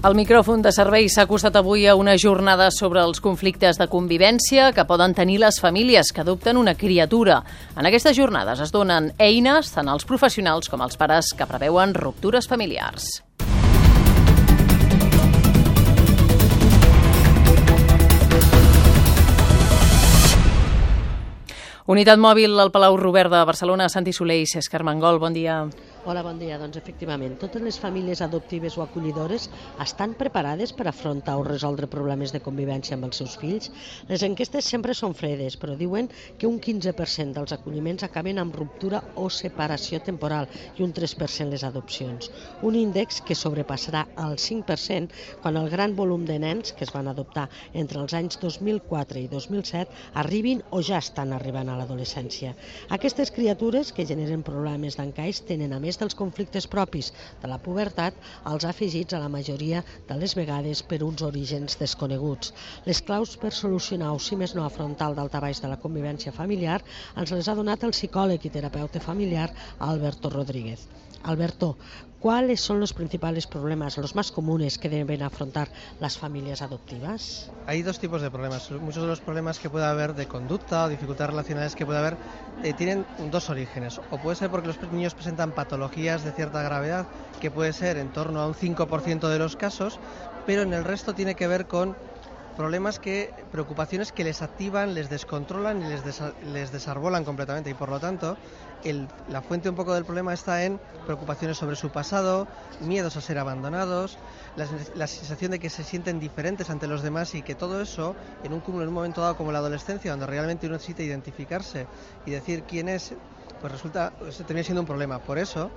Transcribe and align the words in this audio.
El 0.00 0.14
micròfon 0.16 0.62
de 0.64 0.70
servei 0.72 1.10
s'ha 1.12 1.26
acostat 1.26 1.58
avui 1.60 1.82
a 1.84 1.92
una 1.92 2.14
jornada 2.16 2.70
sobre 2.72 3.02
els 3.04 3.18
conflictes 3.20 3.76
de 3.76 3.84
convivència 3.92 4.70
que 4.72 4.86
poden 4.88 5.12
tenir 5.12 5.36
les 5.42 5.58
famílies 5.60 6.08
que 6.16 6.22
adopten 6.22 6.56
una 6.56 6.72
criatura. 6.72 7.42
En 7.76 7.84
aquestes 7.84 8.16
jornades 8.16 8.62
es 8.64 8.72
donen 8.72 9.10
eines 9.20 9.68
tant 9.74 9.92
als 9.92 10.08
professionals 10.08 10.72
com 10.72 10.80
als 10.80 10.96
pares 10.96 11.34
que 11.36 11.44
preveuen 11.44 11.92
ruptures 11.92 12.48
familiars. 12.48 13.10
Unitat 21.92 22.16
mòbil 22.16 22.56
al 22.56 22.72
Palau 22.72 22.96
Robert 22.96 23.28
de 23.28 23.44
Barcelona, 23.44 23.92
Santi 23.92 24.16
Soler 24.16 24.40
i 24.40 24.48
Cesc 24.48 24.80
Armengol, 24.80 25.20
bon 25.20 25.36
dia. 25.36 25.66
Hola, 26.02 26.22
bon 26.24 26.38
dia. 26.40 26.56
Doncs 26.56 26.78
efectivament, 26.80 27.34
totes 27.36 27.60
les 27.60 27.76
famílies 27.76 28.22
adoptives 28.24 28.78
o 28.78 28.82
acollidores 28.82 29.50
estan 29.84 30.14
preparades 30.16 30.72
per 30.72 30.86
afrontar 30.88 31.34
o 31.36 31.42
resoldre 31.44 31.90
problemes 31.92 32.32
de 32.32 32.40
convivència 32.40 32.96
amb 32.96 33.04
els 33.04 33.18
seus 33.20 33.34
fills. 33.36 33.68
Les 34.08 34.24
enquestes 34.24 34.64
sempre 34.64 34.94
són 34.96 35.12
fredes, 35.12 35.58
però 35.60 35.74
diuen 35.76 36.08
que 36.40 36.48
un 36.48 36.56
15% 36.56 37.36
dels 37.36 37.52
acolliments 37.52 38.06
acaben 38.06 38.40
amb 38.40 38.56
ruptura 38.56 39.02
o 39.20 39.26
separació 39.28 40.00
temporal 40.06 40.48
i 40.78 40.86
un 40.86 40.94
3% 40.96 41.52
les 41.52 41.66
adopcions. 41.68 42.30
Un 42.64 42.80
índex 42.80 43.20
que 43.20 43.36
sobrepassarà 43.36 44.06
el 44.24 44.38
5% 44.40 45.20
quan 45.44 45.60
el 45.60 45.68
gran 45.68 45.98
volum 46.00 46.24
de 46.24 46.40
nens 46.40 46.72
que 46.72 46.88
es 46.88 46.94
van 46.96 47.12
adoptar 47.12 47.50
entre 47.74 48.00
els 48.00 48.16
anys 48.16 48.40
2004 48.40 49.20
i 49.20 49.28
2007 49.28 50.16
arribin 50.24 50.64
o 50.70 50.80
ja 50.80 51.04
estan 51.04 51.36
arribant 51.36 51.68
a 51.68 51.76
l'adolescència. 51.76 52.56
Aquestes 52.88 53.36
criatures 53.36 53.92
que 53.92 54.08
generen 54.08 54.40
problemes 54.48 54.96
d'encaix 54.96 55.44
tenen 55.44 55.76
a 55.76 55.84
més 55.90 55.99
més 56.00 56.08
dels 56.08 56.16
conflictes 56.18 56.66
propis 56.72 57.08
de 57.42 57.48
la 57.50 57.58
pubertat, 57.64 58.14
els 58.50 58.64
afegits 58.64 59.12
a 59.16 59.20
la 59.20 59.28
majoria 59.34 59.82
de 60.08 60.16
les 60.16 60.34
vegades 60.38 60.80
per 60.92 61.02
uns 61.04 61.20
orígens 61.26 61.76
desconeguts. 61.82 62.54
Les 62.88 63.02
claus 63.04 63.36
per 63.42 63.52
solucionar 63.52 64.14
o, 64.14 64.22
si 64.28 64.38
més 64.40 64.56
no, 64.56 64.64
afrontar 64.64 65.10
el 65.10 65.18
daltabaix 65.20 65.60
de 65.60 65.68
la 65.68 65.80
convivència 65.84 66.32
familiar 66.32 66.80
ens 67.20 67.36
les 67.36 67.48
ha 67.52 67.58
donat 67.60 67.84
el 67.84 67.92
psicòleg 67.92 68.48
i 68.48 68.54
terapeuta 68.56 69.04
familiar 69.10 69.50
Alberto 69.90 70.32
Rodríguez. 70.32 70.88
Alberto, 71.22 71.76
¿cuáles 72.18 72.62
son 72.62 72.80
los 72.80 72.94
principales 72.94 73.46
problemas, 73.46 73.98
los 73.98 74.14
más 74.14 74.32
comunes 74.32 74.78
que 74.78 74.88
deben 74.88 75.22
afrontar 75.22 75.68
las 76.00 76.16
familias 76.16 76.62
adoptivas? 76.62 77.50
Hay 77.66 77.82
dos 77.82 77.98
tipos 77.98 78.22
de 78.22 78.30
problemas. 78.30 78.70
Muchos 78.70 79.02
de 79.02 79.08
los 79.08 79.20
problemas 79.20 79.58
que 79.58 79.68
puede 79.68 79.84
haber 79.84 80.14
de 80.14 80.26
conducta 80.26 80.86
o 80.86 80.88
dificultades 80.88 81.30
relacionales 81.32 81.74
que 81.74 81.84
puede 81.84 81.98
haber 81.98 82.16
eh, 82.62 82.72
tienen 82.72 83.04
dos 83.30 83.50
orígenes. 83.50 84.00
O 84.10 84.16
puede 84.16 84.36
ser 84.36 84.50
porque 84.50 84.68
los 84.68 84.80
niños 84.92 85.14
presentan 85.14 85.52
patologías 85.52 85.79
de 85.88 86.32
cierta 86.32 86.62
gravedad, 86.62 87.06
que 87.40 87.50
puede 87.50 87.72
ser 87.72 87.96
en 87.96 88.12
torno 88.12 88.40
a 88.40 88.46
un 88.46 88.54
5% 88.54 89.28
de 89.28 89.38
los 89.38 89.56
casos, 89.56 89.98
pero 90.46 90.62
en 90.62 90.72
el 90.74 90.84
resto 90.84 91.14
tiene 91.14 91.34
que 91.34 91.46
ver 91.46 91.66
con 91.66 91.96
problemas 92.56 92.98
que, 92.98 93.32
preocupaciones 93.50 94.12
que 94.12 94.24
les 94.24 94.42
activan, 94.42 94.94
les 94.94 95.08
descontrolan 95.08 95.80
y 95.80 95.88
les, 95.88 96.02
les 96.52 96.72
desarbolan 96.72 97.24
completamente. 97.24 97.70
Y 97.70 97.74
por 97.74 97.88
lo 97.88 97.98
tanto 97.98 98.36
la 99.28 99.42
fuente 99.42 99.68
un 99.68 99.76
poco 99.76 99.94
del 99.94 100.04
problema 100.04 100.32
está 100.32 100.64
en 100.64 100.80
preocupaciones 101.04 101.58
sobre 101.58 101.76
su 101.76 101.90
pasado, 101.90 102.46
miedos 102.80 103.16
a 103.16 103.20
ser 103.20 103.38
abandonados, 103.38 104.18
la, 104.56 104.66
la, 104.94 105.06
sensación 105.06 105.50
de 105.50 105.58
que 105.58 105.70
se 105.70 105.84
sienten 105.84 106.18
diferentes 106.18 106.70
ante 106.70 106.86
los 106.86 107.02
demás 107.02 107.34
y 107.34 107.42
que 107.42 107.54
todo 107.54 107.80
eso, 107.80 108.14
en 108.42 108.52
un 108.52 108.60
cúmulo, 108.60 108.84
en 108.84 108.88
un 108.88 108.94
momento 108.94 109.20
dado 109.20 109.36
como 109.36 109.52
la 109.52 109.58
adolescencia, 109.58 110.10
donde 110.10 110.26
realmente 110.26 110.66
uno 110.66 110.76
necesita 110.76 111.02
identificarse 111.02 111.86
y 112.24 112.30
decir 112.30 112.64
quién 112.64 112.88
es, 112.88 113.12
pues 113.60 113.72
resulta, 113.72 114.12
pues, 114.18 114.36
termina 114.38 114.64
siendo 114.64 114.80
un 114.80 114.86
problema. 114.86 115.18
Por 115.18 115.38
eso, 115.38 115.70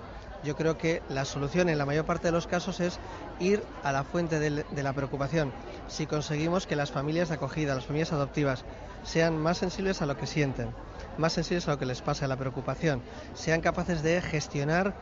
yo 0.43 0.55
creo 0.55 0.77
que 0.77 1.01
la 1.09 1.25
solución 1.25 1.69
en 1.69 1.77
la 1.77 1.85
mayor 1.85 2.05
parte 2.05 2.27
de 2.27 2.31
los 2.31 2.47
casos 2.47 2.79
es 2.79 2.99
ir 3.39 3.63
a 3.83 3.91
la 3.91 4.03
fuente 4.03 4.39
de, 4.39 4.63
de 4.63 4.83
la 4.83 4.93
preocupación. 4.93 5.51
Si 5.87 6.05
conseguimos 6.05 6.67
que 6.67 6.75
las 6.75 6.91
familias 6.91 7.29
de 7.29 7.35
acogida, 7.35 7.75
las 7.75 7.85
familias 7.85 8.11
adoptivas, 8.11 8.63
sean 9.03 9.37
más 9.37 9.57
sensibles 9.57 10.01
a 10.01 10.05
lo 10.05 10.17
que 10.17 10.27
sienten, 10.27 10.69
más 11.17 11.33
sensibles 11.33 11.67
a 11.67 11.71
lo 11.71 11.79
que 11.79 11.85
les 11.85 12.01
pasa, 12.01 12.25
a 12.25 12.27
la 12.27 12.37
preocupación, 12.37 13.01
sean 13.35 13.61
capaces 13.61 14.01
de 14.01 14.21
gestionar 14.21 14.93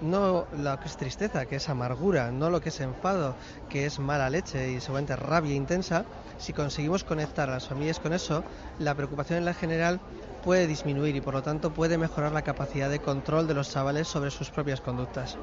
no 0.00 0.46
lo 0.50 0.78
que 0.78 0.88
es 0.88 0.96
tristeza, 0.96 1.46
que 1.46 1.56
es 1.56 1.68
amargura, 1.68 2.32
no 2.32 2.50
lo 2.50 2.60
que 2.60 2.68
es 2.70 2.80
enfado, 2.80 3.36
que 3.68 3.86
es 3.86 3.98
mala 3.98 4.30
leche 4.30 4.70
y 4.72 4.80
seguramente 4.80 5.16
rabia 5.16 5.54
intensa, 5.54 6.06
si 6.36 6.52
conseguimos 6.52 7.04
conectar 7.04 7.48
a 7.48 7.52
las 7.54 7.66
familias 7.68 8.00
con 8.00 8.12
eso, 8.12 8.44
la 8.76 8.94
preocupación 8.94 9.38
en 9.38 9.44
la 9.44 9.54
general 9.54 10.02
puede 10.40 10.66
disminuir 10.66 11.16
y 11.16 11.20
por 11.20 11.34
lo 11.34 11.42
tanto 11.42 11.72
puede 11.72 11.98
mejorar 11.98 12.32
la 12.32 12.42
capacidad 12.42 12.90
de 12.90 13.00
control 13.00 13.46
de 13.46 13.54
los 13.54 13.70
chavales 13.70 14.08
sobre 14.08 14.30
sus 14.30 14.50
propias 14.50 14.80
conductas. 14.80 15.40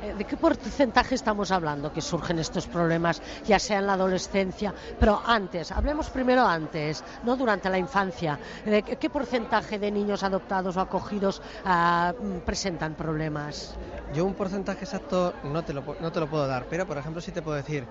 Eh, 0.00 0.14
¿De 0.14 0.24
qué 0.24 0.36
porcentaje 0.36 1.14
estamos 1.14 1.50
hablando 1.50 1.92
que 1.92 2.00
surgen 2.00 2.38
estos 2.38 2.66
problemas, 2.66 3.20
ya 3.44 3.58
sea 3.58 3.80
en 3.80 3.86
la 3.86 3.94
adolescencia, 3.94 4.72
pero 4.98 5.20
antes? 5.24 5.72
Hablemos 5.72 6.08
primero 6.10 6.46
antes, 6.46 7.02
no 7.24 7.36
durante 7.36 7.68
la 7.68 7.78
infancia. 7.78 8.38
¿Qué 8.64 9.10
porcentaje 9.10 9.78
de 9.78 9.90
niños 9.90 10.22
adoptados 10.22 10.76
o 10.76 10.80
acogidos 10.80 11.42
uh, 11.64 12.40
presentan 12.44 12.94
problemas? 12.94 13.76
Yo 14.14 14.24
un 14.24 14.34
porcentaje 14.34 14.84
exacto 14.84 15.34
no 15.44 15.62
te, 15.64 15.72
lo, 15.72 15.82
no 16.00 16.12
te 16.12 16.20
lo 16.20 16.28
puedo 16.28 16.46
dar, 16.46 16.66
pero 16.70 16.86
por 16.86 16.98
ejemplo 16.98 17.20
sí 17.20 17.32
te 17.32 17.42
puedo 17.42 17.56
decir 17.56 17.84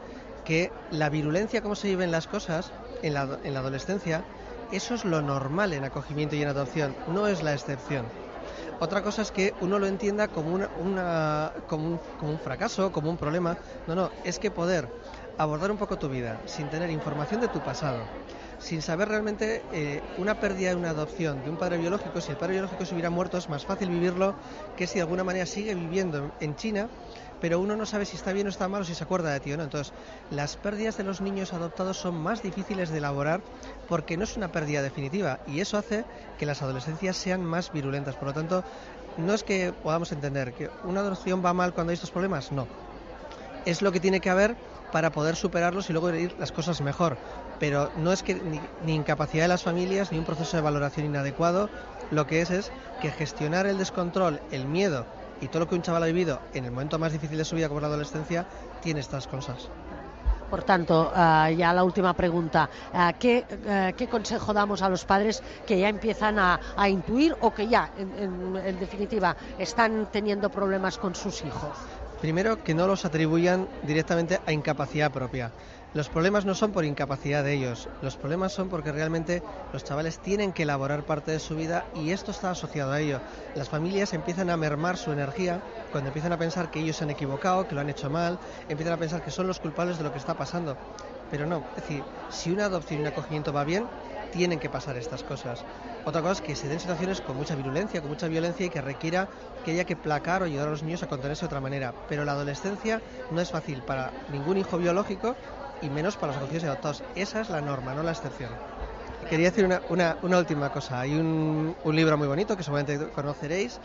que 0.45 0.71
la 0.91 1.09
virulencia, 1.09 1.61
cómo 1.61 1.75
se 1.75 1.89
viven 1.89 2.11
las 2.11 2.27
cosas 2.27 2.71
en 3.01 3.13
la, 3.13 3.37
en 3.43 3.53
la 3.53 3.59
adolescencia, 3.59 4.23
eso 4.71 4.95
es 4.95 5.03
lo 5.03 5.21
normal 5.21 5.73
en 5.73 5.83
acogimiento 5.83 6.35
y 6.35 6.41
en 6.41 6.49
adopción, 6.49 6.95
no 7.07 7.27
es 7.27 7.43
la 7.43 7.53
excepción. 7.53 8.05
Otra 8.79 9.01
cosa 9.01 9.21
es 9.21 9.31
que 9.31 9.55
uno 9.59 9.79
lo 9.79 9.87
entienda 9.87 10.27
como, 10.29 10.51
una, 10.53 10.69
una, 10.73 11.51
como, 11.65 11.87
un, 11.87 12.01
un 12.21 12.39
fracaso, 12.39 12.91
como 12.91 13.09
un 13.09 13.17
problema. 13.17 13.57
No, 13.85 13.95
no, 13.95 14.13
es 14.23 14.39
que 14.39 14.51
poder 14.51 14.91
abordar 15.37 15.71
un 15.71 15.77
poco 15.77 15.97
tu 15.97 16.09
vida 16.09 16.41
sin 16.45 16.69
tener 16.69 16.89
información 16.89 17.41
de 17.41 17.47
tu 17.47 17.59
pasado, 17.59 18.03
sin 18.59 18.81
saber 18.81 19.09
realmente 19.09 19.61
eh, 19.71 20.01
una 20.17 20.39
pérdida 20.39 20.69
de 20.69 20.75
una 20.75 20.89
adopción 20.89 21.43
de 21.43 21.49
un 21.49 21.57
padre 21.57 21.77
biológico, 21.77 22.21
si 22.21 22.31
el 22.31 22.37
padre 22.37 22.53
biológico 22.53 22.85
se 22.85 22.93
hubiera 22.93 23.09
muerto 23.09 23.37
es 23.37 23.49
más 23.49 23.65
fácil 23.65 23.89
vivirlo 23.89 24.35
que 24.75 24.87
si 24.87 24.95
de 24.95 25.01
alguna 25.01 25.23
manera 25.23 25.45
sigue 25.45 25.75
viviendo 25.75 26.31
en 26.39 26.55
China 26.55 26.89
pero 27.39 27.59
uno 27.59 27.75
no 27.75 27.85
sabe 27.85 28.05
si 28.05 28.15
está 28.15 28.33
bien 28.33 28.47
o 28.47 28.49
está 28.49 28.67
mal 28.67 28.81
o 28.81 28.85
si 28.85 28.95
se 28.95 29.03
acuerda 29.03 29.31
de 29.31 29.39
ti 29.39 29.53
o 29.53 29.57
no. 29.57 29.63
Entonces, 29.63 29.93
las 30.31 30.55
pérdidas 30.57 30.97
de 30.97 31.03
los 31.03 31.21
niños 31.21 31.53
adoptados 31.53 31.97
son 31.97 32.15
más 32.15 32.41
difíciles 32.41 32.89
de 32.89 32.97
elaborar 32.97 33.41
porque 33.87 34.17
no 34.17 34.23
es 34.23 34.37
una 34.37 34.51
pérdida 34.51 34.81
definitiva 34.81 35.39
y 35.47 35.59
eso 35.59 35.77
hace 35.77 36.03
que 36.37 36.45
las 36.45 36.61
adolescencias 36.61 37.15
sean 37.17 37.43
más 37.43 37.71
virulentas. 37.71 38.15
Por 38.15 38.29
lo 38.29 38.33
tanto, 38.33 38.63
no 39.17 39.33
es 39.33 39.43
que 39.43 39.73
podamos 39.83 40.11
entender 40.11 40.53
que 40.53 40.69
una 40.83 41.01
adopción 41.01 41.43
va 41.43 41.53
mal 41.53 41.73
cuando 41.73 41.91
hay 41.91 41.95
estos 41.95 42.11
problemas, 42.11 42.51
no. 42.51 42.67
Es 43.65 43.81
lo 43.81 43.91
que 43.91 43.99
tiene 43.99 44.21
que 44.21 44.29
haber 44.29 44.55
para 44.91 45.11
poder 45.11 45.35
superarlos 45.35 45.89
y 45.89 45.93
luego 45.93 46.13
ir 46.13 46.35
las 46.39 46.51
cosas 46.51 46.81
mejor. 46.81 47.17
Pero 47.59 47.91
no 47.97 48.11
es 48.11 48.23
que 48.23 48.35
ni, 48.35 48.59
ni, 48.85 48.95
incapacidad 48.95 49.45
de 49.45 49.49
las 49.49 49.63
familias 49.63 50.11
ni 50.11 50.19
un 50.19 50.25
proceso 50.25 50.57
de 50.57 50.63
valoración 50.63 51.05
inadecuado, 51.05 51.69
lo 52.11 52.27
que 52.27 52.41
es 52.41 52.51
es 52.51 52.71
que 53.01 53.11
gestionar 53.11 53.67
el 53.67 53.77
descontrol, 53.77 54.41
el 54.51 54.65
miedo 54.65 55.05
y 55.41 55.47
todo 55.47 55.61
lo 55.61 55.67
que 55.67 55.75
un 55.75 55.81
chaval 55.81 56.03
ha 56.03 56.07
vivido 56.07 56.41
en 56.53 56.65
el 56.65 56.71
momento 56.71 56.99
más 56.99 57.11
difícil 57.11 57.37
de 57.37 57.45
su 57.45 57.55
vida 57.55 57.67
como 57.67 57.81
la 57.81 57.87
adolescencia 57.87 58.45
tiene 58.81 58.99
estas 58.99 59.27
cosas. 59.27 59.69
Por 60.49 60.63
tanto, 60.63 61.11
uh, 61.11 61.49
ya 61.51 61.73
la 61.73 61.83
última 61.83 62.13
pregunta. 62.13 62.69
¿qué, 63.19 63.43
uh, 63.49 63.95
¿qué, 63.97 64.07
consejo 64.07 64.53
damos 64.53 64.81
a 64.81 64.87
los 64.87 65.03
padres 65.03 65.43
que 65.65 65.77
ya 65.77 65.89
empiezan 65.89 66.39
a, 66.39 66.59
intuir 66.87 67.35
o 67.41 67.53
que 67.53 67.67
ya, 67.67 67.91
en, 67.97 68.55
en, 68.55 68.79
definitiva, 68.79 69.35
están 69.57 70.07
teniendo 70.09 70.49
problemas 70.49 70.97
con 70.97 71.15
sus 71.15 71.43
hijos? 71.43 71.75
Primero, 72.21 72.63
que 72.63 72.73
no 72.73 72.87
los 72.87 73.05
atribuyan 73.05 73.67
directamente 73.83 74.39
a 74.45 74.51
incapacidad 74.51 75.11
propia. 75.11 75.51
Los 75.93 76.09
problemas 76.09 76.45
no 76.45 76.53
son 76.53 76.73
por 76.73 76.83
incapacidad 76.83 77.43
de 77.43 77.53
ellos, 77.53 77.87
los 78.01 78.17
problemas 78.17 78.51
son 78.51 78.67
porque 78.67 78.91
realmente 78.91 79.41
los 79.71 79.85
chavales 79.85 80.19
tienen 80.19 80.51
que 80.51 80.63
elaborar 80.63 81.03
parte 81.03 81.31
de 81.31 81.39
su 81.39 81.55
vida 81.55 81.85
y 81.95 82.11
esto 82.11 82.31
está 82.31 82.51
asociado 82.51 82.91
a 82.91 82.99
ello. 82.99 83.21
Las 83.55 83.69
familias 83.69 84.13
empiezan 84.13 84.49
a 84.49 84.57
mermar 84.57 84.97
su 84.97 85.11
energía 85.11 85.61
cuando 85.91 86.09
empiezan 86.09 86.33
a 86.33 86.37
pensar 86.37 86.69
que 86.69 86.79
ellos 86.79 86.97
se 86.97 87.05
han 87.05 87.09
equivocado, 87.09 87.67
que 87.67 87.73
lo 87.73 87.81
han 87.81 87.89
hecho 87.89 88.09
mal, 88.09 88.37
empiezan 88.67 88.93
a 88.93 88.97
pensar 88.97 89.23
que 89.23 89.31
son 89.31 89.47
los 89.47 89.59
culpables 89.59 89.97
de 89.97 90.03
lo 90.03 90.11
que 90.11 90.19
está 90.19 90.33
pasando. 90.33 90.77
Pero 91.31 91.45
no, 91.45 91.63
es 91.75 91.83
decir, 91.83 92.03
si 92.29 92.51
una 92.51 92.65
adopción 92.65 92.99
y 92.99 93.03
un 93.03 93.07
acogimiento 93.07 93.53
va 93.53 93.63
bien, 93.63 93.85
tienen 94.31 94.59
que 94.59 94.69
pasar 94.69 94.97
estas 94.97 95.23
cosas. 95.23 95.63
Otra 96.05 96.21
cosa 96.21 96.33
es 96.33 96.41
que 96.41 96.55
se 96.55 96.67
den 96.67 96.79
situaciones 96.79 97.21
con 97.21 97.37
mucha 97.37 97.55
virulencia, 97.55 98.01
con 98.01 98.09
mucha 98.09 98.27
violencia 98.27 98.65
y 98.65 98.69
que 98.69 98.81
requiera 98.81 99.27
que 99.63 99.71
haya 99.71 99.85
que 99.85 99.95
placar 99.95 100.41
o 100.41 100.45
ayudar 100.45 100.67
a 100.67 100.71
los 100.71 100.83
niños 100.83 101.03
a 101.03 101.07
contenerse 101.07 101.41
de 101.41 101.47
otra 101.47 101.61
manera. 101.61 101.93
Pero 102.07 102.25
la 102.25 102.33
adolescencia 102.33 103.01
no 103.31 103.41
es 103.41 103.51
fácil 103.51 103.81
para 103.81 104.11
ningún 104.31 104.57
hijo 104.57 104.77
biológico 104.77 105.35
y 105.81 105.89
menos 105.89 106.17
para 106.17 106.33
los 106.33 106.37
acogidos 106.37 106.63
y 106.63 106.67
adoptados. 106.67 107.03
Esa 107.15 107.41
es 107.41 107.49
la 107.49 107.61
norma, 107.61 107.93
no 107.93 108.03
la 108.03 108.11
excepción. 108.11 108.49
Quería 109.29 109.49
decir 109.49 109.65
una, 109.65 109.81
una, 109.89 110.17
una 110.21 110.37
última 110.37 110.71
cosa. 110.71 111.01
Hay 111.01 111.13
un, 111.13 111.75
un, 111.83 111.95
libro 111.95 112.17
muy 112.17 112.27
bonito 112.27 112.55
que 112.55 112.63
seguramente 112.63 113.09
conoceréis, 113.09 113.79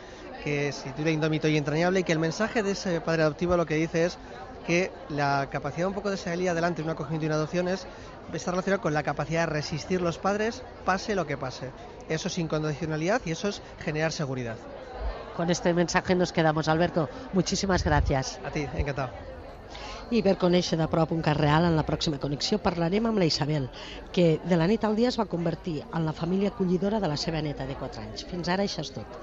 que 0.44 0.70
se 0.70 0.90
titula 0.90 1.10
Indómito 1.10 1.48
y 1.48 1.56
Entrañable, 1.56 2.00
y 2.00 2.04
que 2.04 2.12
el 2.12 2.20
mensaje 2.20 2.62
de 2.62 2.72
ese 2.72 3.00
padre 3.00 3.22
adoptivo 3.22 3.56
lo 3.56 3.66
que 3.66 3.74
dice 3.74 4.04
es 4.04 4.18
que 4.66 4.92
la 5.08 5.48
capacidad 5.50 5.88
un 5.88 5.94
poco 5.94 6.10
de 6.10 6.16
salir 6.16 6.48
adelante 6.48 6.80
en 6.80 6.86
un 6.86 6.92
acogimiento 6.92 7.24
y 7.24 7.28
una 7.28 7.36
adopción 7.36 7.68
es, 7.68 7.86
está 8.32 8.52
relacionada 8.52 8.82
con 8.82 8.94
la 8.94 9.02
capacidad 9.02 9.40
de 9.40 9.54
resistir 9.54 10.00
los 10.00 10.18
padres, 10.18 10.62
pase 10.84 11.14
lo 11.14 11.26
que 11.26 11.36
pase. 11.36 11.70
Eso 12.08 12.28
es 12.28 12.38
incondicionalidad 12.38 13.20
y 13.24 13.32
eso 13.32 13.48
es 13.48 13.62
generar 13.80 14.12
seguridad. 14.12 14.56
Con 15.36 15.50
este 15.50 15.72
mensaje 15.72 16.14
nos 16.14 16.32
quedamos, 16.32 16.68
Alberto. 16.68 17.08
Muchísimas 17.32 17.82
gracias. 17.84 18.38
A 18.44 18.50
ti, 18.50 18.68
encantado. 18.74 19.31
I 20.12 20.20
per 20.24 20.32
conèixer 20.40 20.76
de 20.76 20.86
prop 20.92 21.12
un 21.14 21.22
cas 21.24 21.38
real, 21.38 21.64
en 21.64 21.76
la 21.78 21.84
pròxima 21.88 22.18
connexió 22.24 22.58
parlarem 22.66 23.06
amb 23.08 23.20
la 23.22 23.28
Isabel, 23.30 23.70
que 24.12 24.26
de 24.44 24.58
la 24.60 24.66
nit 24.68 24.84
al 24.84 24.98
dia 24.98 25.08
es 25.08 25.16
va 25.20 25.28
convertir 25.34 25.78
en 25.88 26.04
la 26.04 26.12
família 26.18 26.52
acollidora 26.52 27.00
de 27.00 27.08
la 27.08 27.16
seva 27.22 27.40
neta 27.46 27.64
de 27.70 27.78
4 27.80 28.04
anys. 28.04 28.26
Fins 28.28 28.50
ara 28.52 28.68
això 28.68 28.84
és 28.84 28.92
tot. 28.92 29.16